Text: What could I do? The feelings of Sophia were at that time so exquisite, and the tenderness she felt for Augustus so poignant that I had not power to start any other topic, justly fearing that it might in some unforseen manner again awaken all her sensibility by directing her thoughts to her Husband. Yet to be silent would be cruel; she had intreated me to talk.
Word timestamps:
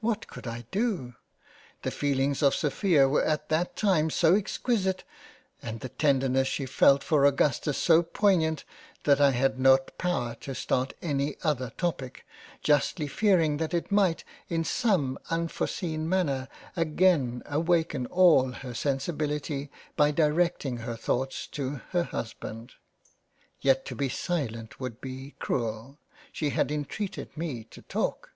What 0.00 0.26
could 0.26 0.46
I 0.46 0.64
do? 0.70 1.16
The 1.82 1.90
feelings 1.90 2.40
of 2.42 2.54
Sophia 2.54 3.06
were 3.06 3.22
at 3.26 3.50
that 3.50 3.76
time 3.76 4.08
so 4.08 4.34
exquisite, 4.34 5.04
and 5.60 5.80
the 5.80 5.90
tenderness 5.90 6.48
she 6.48 6.64
felt 6.64 7.04
for 7.04 7.26
Augustus 7.26 7.76
so 7.76 8.02
poignant 8.02 8.64
that 9.02 9.20
I 9.20 9.32
had 9.32 9.60
not 9.60 9.98
power 9.98 10.34
to 10.36 10.54
start 10.54 10.94
any 11.02 11.36
other 11.42 11.68
topic, 11.76 12.24
justly 12.62 13.06
fearing 13.06 13.58
that 13.58 13.74
it 13.74 13.92
might 13.92 14.24
in 14.48 14.64
some 14.64 15.18
unforseen 15.28 16.08
manner 16.08 16.48
again 16.74 17.42
awaken 17.44 18.06
all 18.06 18.52
her 18.52 18.72
sensibility 18.72 19.70
by 19.94 20.10
directing 20.10 20.78
her 20.78 20.96
thoughts 20.96 21.46
to 21.48 21.82
her 21.90 22.04
Husband. 22.04 22.72
Yet 23.60 23.84
to 23.84 23.94
be 23.94 24.08
silent 24.08 24.80
would 24.80 25.02
be 25.02 25.34
cruel; 25.38 25.98
she 26.32 26.48
had 26.48 26.70
intreated 26.70 27.36
me 27.36 27.64
to 27.64 27.82
talk. 27.82 28.30